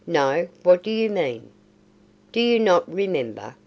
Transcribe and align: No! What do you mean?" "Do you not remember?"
No! 0.07 0.47
What 0.63 0.81
do 0.81 0.89
you 0.89 1.11
mean?" 1.11 1.51
"Do 2.31 2.39
you 2.41 2.59
not 2.59 2.91
remember?" 2.91 3.53